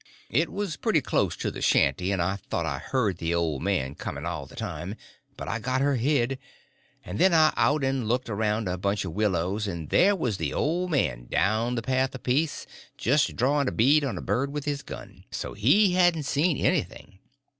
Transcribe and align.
It 0.31 0.51
was 0.51 0.77
pretty 0.77 0.99
close 0.99 1.35
to 1.37 1.51
the 1.51 1.61
shanty, 1.61 2.11
and 2.11 2.23
I 2.23 2.35
thought 2.35 2.65
I 2.65 2.79
heard 2.79 3.17
the 3.19 3.35
old 3.35 3.61
man 3.61 3.93
coming 3.93 4.25
all 4.25 4.47
the 4.47 4.55
time; 4.55 4.95
but 5.37 5.47
I 5.47 5.59
got 5.59 5.79
her 5.81 5.93
hid; 5.93 6.39
and 7.05 7.19
then 7.19 7.35
I 7.35 7.53
out 7.55 7.83
and 7.83 8.07
looked 8.07 8.27
around 8.27 8.67
a 8.67 8.79
bunch 8.79 9.05
of 9.05 9.13
willows, 9.13 9.67
and 9.67 9.89
there 9.91 10.15
was 10.15 10.37
the 10.37 10.53
old 10.55 10.89
man 10.89 11.27
down 11.27 11.75
the 11.75 11.83
path 11.83 12.15
a 12.15 12.17
piece 12.17 12.65
just 12.97 13.35
drawing 13.35 13.67
a 13.67 13.71
bead 13.71 14.03
on 14.03 14.17
a 14.17 14.23
bird 14.23 14.51
with 14.51 14.65
his 14.65 14.81
gun. 14.81 15.23
So 15.29 15.53
he 15.53 15.91
hadn't 15.93 16.23
seen 16.23 16.57
anything. 16.57 17.19